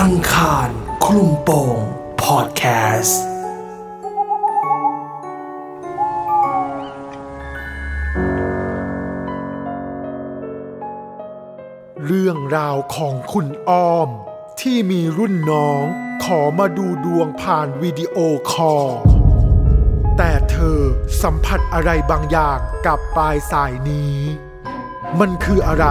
[0.00, 0.68] อังคาร
[1.04, 1.78] คลุมโปง
[2.22, 2.62] พอดแค
[3.00, 3.22] สต์
[12.04, 14.08] เรื่องราวของคุณอ้อม
[14.60, 15.84] ที่มีรุ่นน้อง
[16.24, 18.16] ขอมาดูดวงผ่านวิดีโอ
[18.50, 18.88] คอล
[20.16, 20.78] แต่เธอ
[21.22, 24.16] สัมผัสอะไรบางอย่างกับปลายสายนี้
[25.20, 25.86] มันคืออะไร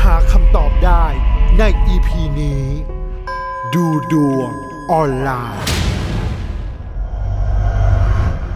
[0.00, 1.06] หาคำตอบได้
[1.58, 2.62] ในอีพีนี้
[3.74, 4.50] ดูดวง
[4.92, 5.66] ออนไลน์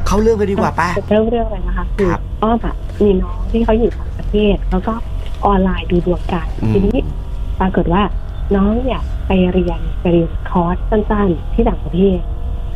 [0.06, 4.92] เข้าเรื่องไปดีกว่าป้าจะเริ่มเรื่องเลยนะคะคือครับอ้อมอะมีน้องที่เขาอยู่ต่างประเทศ แล้วก็
[5.46, 6.98] ออนไลน์ดูดวงกันอืมทีนี้
[7.60, 8.02] ปรากฏว่า
[8.56, 12.18] น้องเนี่ยไปเรียนไปเรียนคอร์สสั้นๆ ที่ต่างประเทศ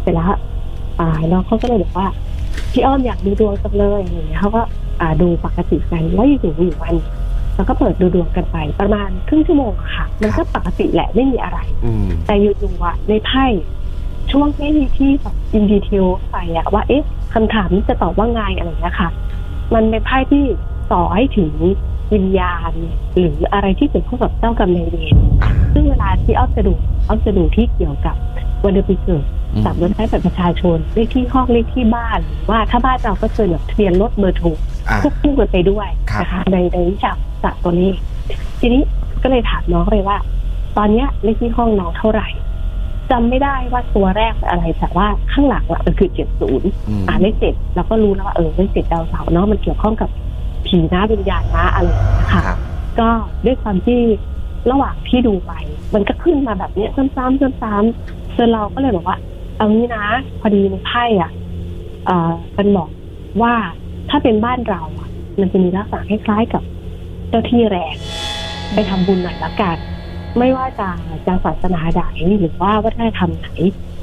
[0.03, 0.27] เสร็จแล้ว
[1.01, 2.07] อ่าน้องเขาก็เลยบอกว่า
[2.73, 4.63] พี่อ้อมอยากดูดวงจังเลยอะไรอย่างเงี้ยเขาก็
[5.01, 6.95] อ่าดูปกติกันแล้วอยู่ๆอยู่วัน
[7.57, 13.47] แล้วก็เปิดดูดวงกันไปประมาณครึ่งชั่วโมงอะค่ะ มันก็ปกติแหละไม่มีอะไรอืมแต่อยู่ๆอะในไพ่
[14.33, 19.09] ช่วงที่ที่แบบอินดีเทลไปอะว่าเอ๊ะคำถามนี้จะตอบว่าไงอะไรอย่างเงี้ยค่ะ
[19.75, 20.45] มันเป็นไพ่ที่
[20.93, 21.53] ต่อให้ถึง
[22.13, 22.73] วิญญาณ
[23.19, 25.17] หรืออะไรที่เกี่ยวข้องกับเจ้ากรรมนายเวร
[25.73, 26.75] ซึ่งเวลาที่อ้อมจะดู
[27.09, 28.17] อ้อมจะดูที่เกี่ยวกับ
[28.63, 34.49] วันเดือนปีเกิดอืมจากเว็บไซต์บัตรประชาชนเลขที่ห้องเลขที่บ้านหรือว่าถ้าบ้านเราก็เจอแบบทะเบียนรถเบอร์โทร
[34.89, 37.13] อะควบคู่กันไปด้วยครับนะคะในในวิชา
[37.45, 37.99] ศาสตร์ตัวเลข
[38.61, 38.83] ทีนี้
[39.23, 40.19] ก็เลยถามน้องไปว่า
[40.77, 42.29] ตอนเนี้ยเลขที่ห้องน้องเท่าไหร่
[43.11, 50.11] จำไม่ได้ว่าตัวแรกเป็นอะไรแต่ว่าข้างหลังอะมันคือเจ็ดศูนย์อืมอ่าเลขเจ็ดเราก็รู้แล้วว่าเออเลขเจ็ดดาวเสาร์เนาะมันเกี่ยวข้องกับ
[50.67, 52.59] ผีนะวิญญาณนะอะไรอย่างเงี้ยค่ะครับ
[53.01, 53.09] ก็
[53.47, 54.01] ด้วยความที่
[54.71, 55.53] ระหว่างที่ดูไป
[55.95, 59.19] มันก็ขึ้นมาแบบเนี้ยซ้ำๆซ้ำๆจนเราก็เลยบอกว่า
[59.57, 60.05] เอางี้นะ
[60.41, 61.31] พอดีในไพ่อะ
[62.07, 62.91] เอ่อมันบอก
[63.43, 63.55] ว่า
[64.11, 65.09] ถ้าเป็นบ้านเราอะ
[65.41, 67.97] มันจะมีลักษณะคล้ายๆกับเจ้าที่แรง
[68.75, 69.77] ไปทำบุญหน่อยละกัน
[70.39, 70.89] ไม่ว่าจะ
[71.27, 72.03] จะศาสนาใด
[72.39, 73.49] หรือว่าวัฒนธรรมไหน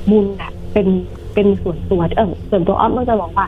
[0.10, 0.88] บุญน่ะเป็น
[1.34, 3.48] เป็นส่วนตัวเออส่วนตัวอ้อมก็จะบอกว่า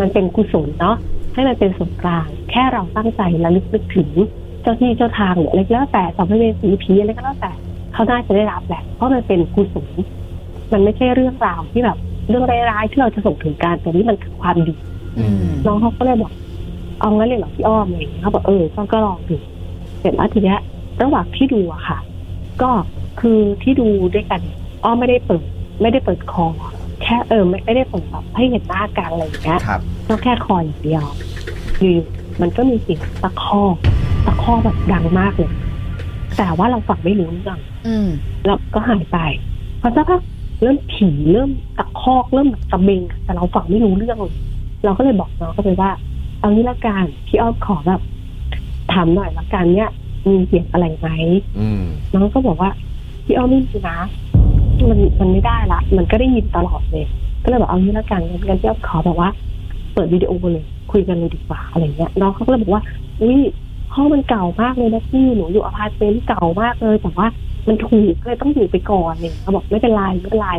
[0.00, 0.96] มันเป็นกุศลเนาะ
[1.34, 4.10] ให้มันเป็นส่วนกลาง แค่เราตั้งใจระลึกนึกถึง
[4.62, 7.52] เจ้าที่เจ้าทางหรืออะไรก็แล้วแต่สัมภเวสีผีอะไรก็แล้วแต่
[7.92, 9.88] เขาน่าจะได้รับแหละ เพราะมันเป็นกุศล
[10.72, 11.98] มันไม่ใช่เรื่องราวที่แบบ
[12.28, 14.74] เรื่องร้ายๆที่เราจะส่งถึงการแต่นี่มันคือความดี
[15.18, 16.32] อืมน้องเขาก็เลยบอก
[17.00, 19.36] เอางั้นเลยเหรอพี่อ้อมอะไรอย่างเงี้ยเขาบอกเออก็ก็ลองดู
[20.00, 20.58] เสร็จแล้วทีเนี้ย
[21.02, 21.98] ระหว่างที่ดูอะค่ะ
[22.62, 22.70] ก็
[23.20, 24.40] คือที่ดูด้วยกัน
[24.84, 25.44] อ้อมไม่ได้เปิด
[25.82, 26.46] ไม่ได้เปิดคอ
[27.02, 31.04] แค่เออไม่ไม่ได้เปิดแบบให้เห็นหน้ากันอะไรอย่างเงี้ยครับก็แค่คออย่างเดียว
[31.80, 31.94] อยู่
[32.40, 33.76] มันก็มีเสียงตะคอก
[34.26, 35.52] ตะคอกแบบดังมากเลย
[36.36, 38.08] แต่ว่าเราฟังไม่รู้เรื่องอืม
[38.46, 39.18] แล้วก็หายไป
[39.80, 40.20] พอสักพัก
[40.60, 44.34] เริ่มผีเริ่มตะคอกเริ่มแบบตะเบงแต่เราฟังไม่รู้เรื่องเลย
[44.84, 45.90] เราก็เลยบอกน้องเขาไปว่า
[46.40, 48.00] เอางี้ละกันพี่อ้อมขอแบบ
[48.92, 49.90] ถามหน่อยละกันเนี่ย
[50.26, 51.08] มีเสียงอะไรไหม
[51.58, 51.82] อืม
[52.14, 52.70] น้องก็บอกว่า
[53.24, 53.98] พี่อ้อมไม่มีนะ
[54.90, 57.06] มันมันไม่ได้ละ มันก็ได้ยินตลอดเลย
[57.42, 59.30] ก็เลยบอกเอางี้ละกันงั้นงั้นพี่อ้อมขอแบบว่า
[59.94, 62.82] เปิดวิดีโอเลยคุยกันเลยดีกว่าอะไรเงี้ยน้องเขาก็เลยบอกว่า
[63.20, 63.38] อุ้ย
[63.94, 67.26] ห้องมันเก่ามากเลยนะพี่หนูอยู่อพาร์ตเมนต์เก่ามากเลยแต่ว่า
[67.68, 70.50] มันถูกก็เลยต้องอยู่ไปก่อนเนี่ยเขาบอกไม่เป็นไรไม่เป็นไร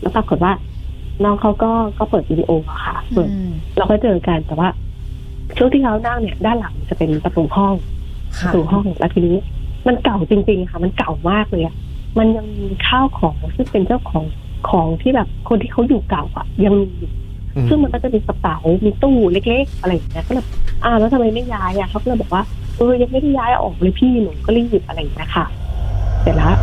[0.00, 0.52] แล้วปรากฏว่า
[1.24, 4.68] น้องเขาก็ก็เปิดวิดีโออะค่ะเปิดอืมเราก็เจอกันแต่ว่า
[5.56, 7.82] ช่วงที่เขานั่งเนี่ยด้านหลังจะเป็นประตูห้อง
[8.38, 9.36] ค่ะประตูห้องแล้วทีนี้
[9.86, 11.74] มันเก่าจริงๆค่ะ มันเก่ามากเลยอะ
[12.18, 14.24] มันยังมีข้าวของซึ่งเป็นเจ้าของ
[14.70, 17.10] ของที่แบบคนที่เขาอยู่เก่าอะยังมีอยู่
[17.56, 20.46] อืมซึ่งมันก็จะมีกระเป๋า มีตู้เล็ก ๆ อะไรอย่างเงี้ย ก็เลย
[20.84, 22.42] อ้าวแล้วทำไมไม่ย้ายอะเขาก็เลยบอกว่า
[22.76, 25.44] เออยังไม่ได้ย้ายออกเลยพี่หนูก็รีบอะไรอย่างเงี้ยค่ะ
[26.22, 26.54] เสร็จแล้ว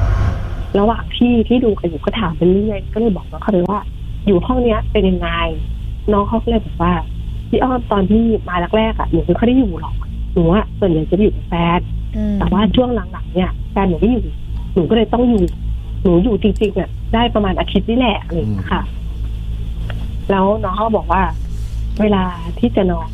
[0.80, 3.82] ระหว่างที่ที่ดูกันอยู่ก็ถามไปเรื่อยก็เลยบอกน้องเขาเลยว่า
[4.26, 5.30] อยู่ห้องเนี้ยเป็นยังไง
[6.12, 6.94] น้องเขาก็เลยบอกว่า
[7.50, 9.96] พี่อ้อมตอนที่มาแรกๆอะหนูไม่ค่อยได้อยู่หรอก
[10.34, 11.80] หนูอะส่วนใหญ่จะไปอยู่กับแฟน
[12.16, 14.26] อืมแต่ว่าช่วงหลังๆเนี่ยแฟนหนูไม่อยู่
[14.74, 15.44] หนูก็เลยต้องอยู่
[16.04, 18.82] หนูอยู่จริงๆอะได้ประมาณอาทิตย์นี่แหละอะไรอย่างเงี้ยค่ะ
[20.32, 21.22] แล้วน้องเขาก็บอกว่า
[22.02, 22.24] เวลา
[22.60, 23.10] ที่จะนอน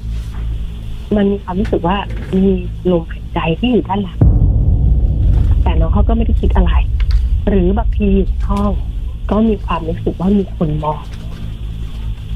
[1.16, 1.98] มันมีความรู้สึกว่า
[2.36, 2.46] มี
[2.92, 4.20] ลมหายใจที่อยู่ด้านหลัง
[5.64, 6.72] แต่น้องเขาก็ไม่ได้คิดอะไร
[7.50, 8.72] หรือบางทีอยู่ในห้อง
[9.32, 11.02] ก็มีความรู้สึกว่ามีคนมอง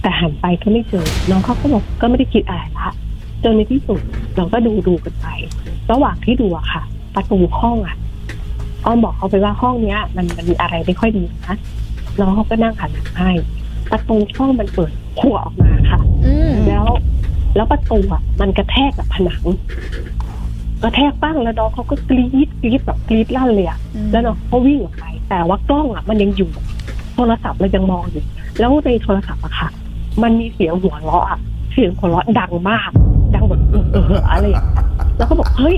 [0.09, 2.89] แต่หันไปก็ไม่เจอ น้องเขาก็บอกก็ไม่ได้คิดอะไรละ
[3.43, 4.01] จนในที่สุด
[4.37, 5.27] เราก็ดูดูกันไป
[5.91, 6.83] ระหว่างที่ดูอะค่ะ
[7.15, 7.95] ประตูห้องอะ
[8.85, 11.55] อ้อมบอกเขาไปว่าห้องเนี้ย มันมันมีอะไรไม่ค่อยดีนะ
[12.19, 13.31] น้องเขาก็นั่งหันหลังให้
[13.91, 16.85] ประตูห้องมันเปิดขั่วออกมาค่ะอืมแล้ว
[17.55, 19.43] แล้วประตูอะ มันกระแทกกับผนัง
[20.83, 23.79] กระแทกบ้างแล้วน้องเขาก็กรี๊ดกรี๊ดแบบกรี๊ดลั่นเลยอะ
[24.11, 26.49] แล้วน้องเขาวิ่งออกไป แต่ว่ากล้องอะ มันยังอยู่
[27.15, 28.23] โทรศัพท์เรายังมองอยู่
[28.59, 29.69] แล้วในโทรศัพท์อะค่ะ
[30.23, 31.39] มันมีเสียงหัวเราะอะ
[31.73, 32.89] เสียงหัวเราะดังมาก
[33.35, 33.61] ดังแบบ
[33.93, 34.83] เอออะไรอย่างนี้
[35.17, 35.77] แล้วก็บอกเฮ้ย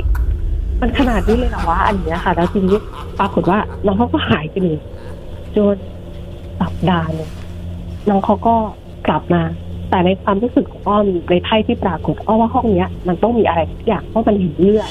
[0.81, 2.77] มันขนาดนี้เลยเหรอวะอันเนี้ยค่ะ แล้วทีนี้
[3.19, 4.79] ปรากฏว่าน้องเขาก็หายไปเลย
[5.55, 5.77] จน
[6.61, 7.29] สัปดาห์นึง
[8.09, 8.55] น้องเขาก็
[9.07, 9.41] กลับมา
[9.89, 14.89] แต่ในความรู้สึกของอ้อมในไพ่ที่ปรากฏอ้อมว่าห้องเนี้ย มันต้องมีอะไรสักอย่างเพราะมันเห็นเลือด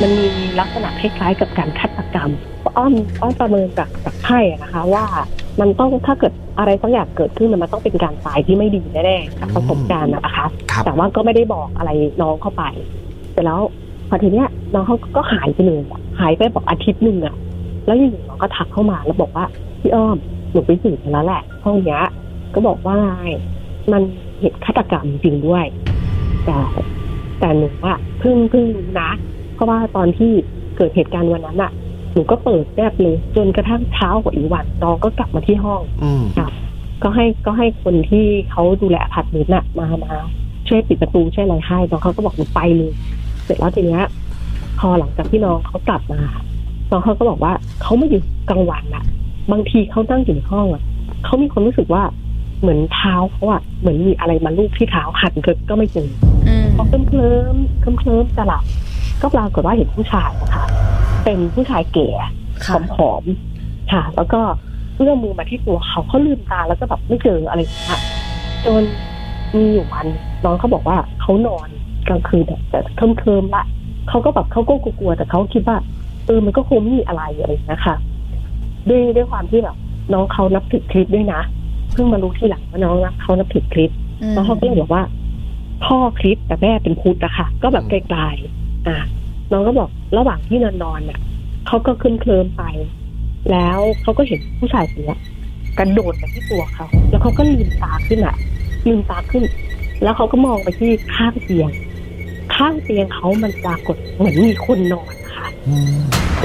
[0.00, 0.26] มันมี
[0.60, 2.30] ลักษณะคล้ายๆกับการฆาตกรรม
[2.76, 5.04] อ้อมอ้อมประเมินจากจากไพ่นะคะว่า
[5.60, 11.90] มันต้องถ้าเกิดอะไรสักอย่างเกิดขึ้นมันต้องเป็นการตายที่ไม่ดีแน่ๆจากประสบการณ์อะนะคะครับแต่ว่าก็ไม่ได้บอกอะไร
[12.22, 12.64] น้องเข้าไป
[13.32, 13.60] เสร็จแล้ว
[14.08, 17.34] พอทีเนี้ยน้องเขาก็หายไปเลยอะหายไปบอกอาทิตย์หนึ่งอะ
[17.86, 19.44] แล้วอยู่ๆน้องก็ทักเข้ามาแล้วบอกว่า
[19.80, 20.16] พี่อ้อม
[20.52, 22.02] หนูไปสืบมาแล้วแหละห้องเนี้ย
[22.54, 22.98] ก็บอกว่า
[23.92, 24.02] มัน
[24.40, 25.64] เหตุฆาตกรรมจริงด้วย
[26.44, 26.58] แต่
[27.40, 29.10] แต่หนูอะเพิ่งเพิ่งรู้นะ
[29.54, 30.32] เพราะว่าตอนที่
[30.76, 31.72] เกิดเหตุการณ์วันนั้นอะ
[32.16, 36.22] หนูก็เปิดแน่บเลยจนกระทั่งเช้ากว่าอีกวันน้องก็กลับมาที่ห้องอืม
[37.02, 40.12] ก็ให้ก็ให้คนที่เขาดูแลอพาร์ตเมนต์น่ะมามา
[40.68, 42.92] ช่วยปิดประตูช่วยอะไรให้น้องเขาก็บอกหนูไปเลย
[43.44, 44.04] เสร็จแล้วทีเนี้ย
[44.78, 46.20] พอหลังจากที่น้องเขากลับมา
[46.90, 47.52] น้องเขาก็บอกว่า
[47.82, 49.04] เขาไม่อยู่กลางวันน่ะ
[49.52, 50.82] บางทีเขานั่งอยู่ในห้องอะ
[51.24, 52.02] เขามีความรู้สึกว่า
[52.60, 56.08] เหมือนเท้าเขาอะเหมือนมีอะไรมาลูบที่เท้าหันเกิดก็ไม่เจอ
[56.48, 58.64] อืมพอเคลิ้มเคลิ้มเคลิ้มเคลิ้มจะหลับ
[59.22, 60.65] ก็ปรากฏว่าเห็นผู้ชายนะคะ
[61.26, 62.08] เป็นผู้ชายแก่
[62.64, 64.40] ค่ะผอมๆค่ะ แล้วก็
[64.96, 68.00] เอื้อมมือมาที่ตัวเขาเขาลืมตาแล้วก็แบบไม่เจออะไรอย่างเงี้ย
[68.64, 68.82] จน
[69.56, 70.06] มีอยู่วัน
[70.44, 71.68] น้องเขาบอกว่าเขานอน
[72.08, 73.64] กลางคืนแบบแต่เคลิ้มเคลิมๆละ
[74.08, 75.76] เขาก็แบบเขาก็กลัวๆแต่เขาคิดว่า
[76.26, 77.96] เออมันก็คงไม่มีอะไรอะไรอย่างเงี้ยค่ะ
[78.88, 79.76] ด้วยด้วยความที่แบบ
[80.12, 81.40] น้องเขานับถือคลิปด้วยนะ
[81.92, 83.90] เพิ่งมารู้ทีหลังว่าน้องนะเขานับถือคลิป
[84.22, 85.02] อืมแล้วเขาก็เลยบอกว่า
[85.84, 88.98] พ่อคริสแต่แม่เป็นพุทธอะค่ะ ก็แบบไกลๆอะ
[89.52, 89.88] น้องก็บอก
[90.18, 91.20] ระหว่างที่นอนนอนๆน่ะ
[91.66, 92.62] เขาก็ขึ้นเคลิมไป
[93.50, 95.18] แล้วเขาก็เห็นผู้ชายคนเนี้ย
[95.78, 98.36] กระโดดมาที่ตัวเขาแล้วเขาก็ลืมตาขึ้นอะ
[98.86, 99.44] ลืมตาขึ้น
[100.02, 101.70] แล้วเขาก็มองไปที่ข้างเตียง
[102.54, 106.00] ข้างเตียงเขามันปรากฏเหมือนมีคนนอนนะคะอืม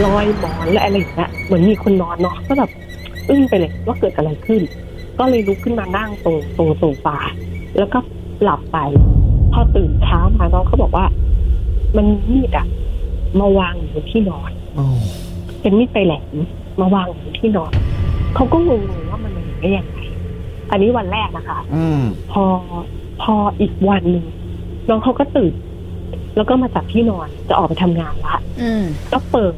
[0.06, 2.70] ลอยหมอนและอะไรอย่างเงี้ยเหมือนมีคนนอนเนาะก็แบบ
[3.30, 4.62] อึ้งไปเลยว่าเกิดอะไรขึ้น
[5.20, 7.18] ก็เลยลุกขึ้นมานั่งตรงตรงโซฟา
[7.78, 8.00] แล้วก็
[8.44, 8.78] หลับไป
[9.54, 11.06] พอตื่นเช้ามาน้องเขาบอกว่า
[11.98, 12.68] มันมีมีดอะ
[13.40, 14.86] มาวางอยู่บนที่นอนโอ้
[15.62, 16.36] เป็นมีดไปลายแหลม
[16.80, 17.72] มาวางอยู่บนที่นอน
[18.36, 20.00] เขาก็งงๆว่ามันมาอยู่ได้ยังไง
[20.72, 22.02] อันนี้วันแรกนะคะอืม
[22.32, 22.44] พอ
[23.22, 24.26] พออีกวันหนึ่ง
[24.90, 25.54] น้องเขาก็ตื่น
[26.36, 29.54] แล้วก็มาจับที่นอนจะออกไปทำงานละอืมก็เปิด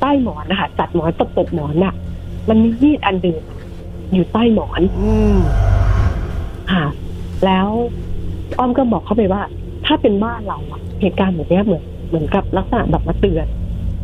[0.00, 1.94] ใต้หมอนนะคะจัดหมอนตบตบหมอนน่ะ
[2.48, 3.42] มันมีมีดอันเดิม
[4.12, 5.38] อยู่ใต้หมอนอืม
[6.72, 6.84] ค่ะ
[7.44, 7.68] แล้ว
[8.58, 9.42] อ้อมก็บอกเขาไปว่า
[9.86, 13.46] ถ้าเป็นบ้านเราอะเหตุการณ์แบบเนี้ยเหมือน เหมือนกับลักษณะแบบมาเตือน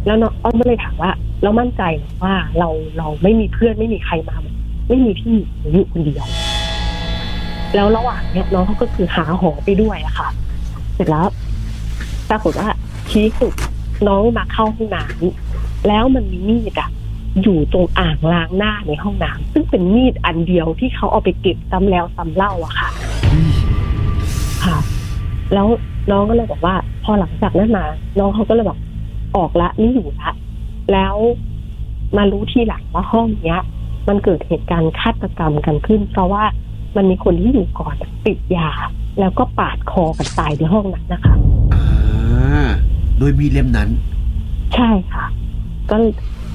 [0.07, 1.11] แล้วเน้องอ้อมก็เลยถามว่า
[1.43, 1.83] เรามั่นใจ
[2.23, 2.69] ว่าเรา
[2.99, 4.37] เราไม่มีเพื่อนไม่มีใครมา
[4.89, 5.37] ไม่มีพี่
[5.73, 6.27] อยู่คนเดียว
[7.75, 10.29] แล้วระหว่างเนี้ยน้องเขาก็คือหาหอไปด้วยอะค่ะ
[10.95, 11.27] เสร็จแล้ว
[12.31, 12.69] ปรากฏว่า
[13.11, 13.55] ชี้สุด
[14.09, 16.91] น้องมาเข้าห้องน้ำแล้วมันมีมีดอะ
[17.43, 22.89] อยู่ตรงอ่างล้างหน้าในห้องน้ำซึ่งเป็นมีดอันเดียวที่เขาเอาไปเก็บซ้ำแล้วซ้ำเล่าอะค่ะ
[25.55, 25.67] แล้ว
[26.11, 27.85] น้องก็เลยบอกว่า พอหลังจากนั้นมา
[28.19, 28.79] น้องเขาก็เลยบอก
[29.37, 30.31] ออกละไม่อยู่ละ
[30.93, 31.17] แล้ว
[32.17, 33.61] มารู้ทีหลังว่าห้องเนี้ย
[34.09, 36.45] มันเกิดเหตุการณ์ฆาตกรรมกันขึ้น เพราะว่า
[36.97, 37.95] มันมีคนที่อยู่ก่อน
[38.27, 38.71] ติดยา
[39.21, 41.35] แล้วก็ปาดคอกันตายในห้องนั้นนะคะ
[41.75, 41.85] อ่า
[43.19, 43.89] โดยมีดเล่มนั้น
[44.75, 45.25] ใช่ค่ะ
[45.91, 45.97] ก็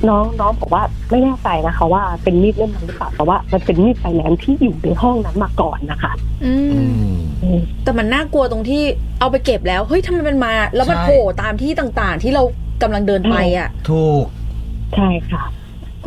[0.10, 6.14] น้องน้องบอกว่าไม่แน่ใจนะคะ ว่าเป็นมีดเล่มนั้นหรือเปล่าแต่ว่ามันเป็นมีดไฟแนนซ์ที่อยู่ในห้องนั้นมาก่อนนะคะ
[6.46, 8.84] อือืมมอืม แต่มันน่ากลัวตรงที่
[9.20, 12.44] เอาไปเก็บแล้ว เฮ้ยทำไมมันมา แล้วมันใช่ โผล่ตามที่ต่างๆ ที่เรา
[12.84, 14.26] กำลังเดินไปอะ ถูก
[14.96, 15.44] ใช่ค่ะ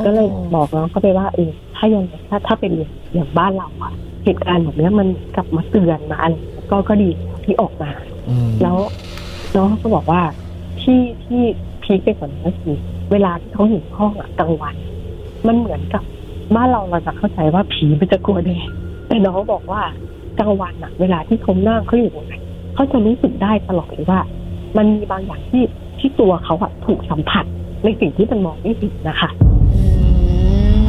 [0.07, 2.73] ก็เลยบอกน้องเขาไปว่าเออถ้ายังถ้าถ้าเป็น
[3.13, 3.93] อย่างบ้านเราอะ
[4.25, 6.35] เหตุการณ์แบบเนี้ยมันกลับมาเตือนมาอะไร
[6.71, 7.09] ก็ก็ดี
[7.45, 7.91] ที่ออกมา
[8.29, 8.77] อืมแล้ว
[9.57, 10.21] น้องเขาก็บอกว่า
[10.83, 11.43] ที่ที่
[11.83, 12.77] พีคไปกว่านั้นก็คือ
[13.11, 14.75] เวลาที่เขาอยู่ห้องอะกลางวัน
[15.47, 16.03] มันเหมือนกับ
[16.57, 18.69] บ้านเราเราจะเข้าใจว่าผีมันจะกลัวแดด
[19.07, 19.83] แต่น้องบอกว่า
[20.39, 22.35] กลางวันอะเวลาที่เขานั่งเขาอยู่ตรงไหน
[22.75, 24.21] เขาจะรู้สึกได้ตลอดเลยว่า
[24.77, 25.63] มันมีบางอย่างที่
[25.99, 27.45] ที่ตัวเขาอะถูกสัมผัส
[27.85, 29.29] ในสิ่งที่มันมองไม่เห็นนะคะ
[29.75, 29.81] อื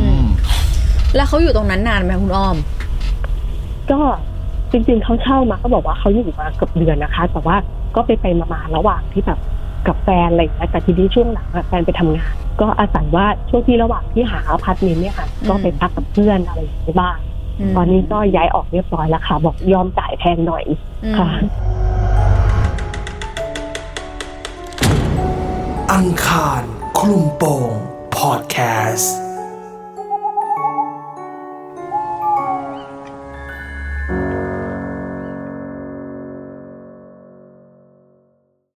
[0.01, 0.23] อืมม
[1.15, 2.57] แล้วเขาอยู่ตรงนั้นนานไหมคุณอ้อม
[3.91, 3.99] ก็
[4.71, 7.55] จริงๆเขาเช่ามาเขาบอกว่าเขาอยู่มาเกือบเดือนนะคะ แต่ว่า
[7.95, 9.39] ก็ไปไปๆมาๆระหว่างที่แบบ
[9.87, 17.17] กับแฟนอะไรอย่างเงี้ยแต่ทีนี้ช่วงหลังอะแฟนไปทำงาน ก็อาศัยว่าช่วงที่ระหว่างที่หาอพาร์ตเมนต์เนี่ยค่ะ ก็ไปพักกับเพื่อนอะไรอย่างเงี้ยบ้าง
[17.69, 20.65] มตอนนี้ก็ย้ายออกเรียบร้อยแล้วค่ะ บอกยอมจ่ายแพงหน่อย
[21.03, 21.29] อืมค่ะ
[25.93, 26.63] อังคาร
[26.99, 27.71] คลุมโปง
[28.17, 28.57] พอดแค
[28.93, 29.30] สต์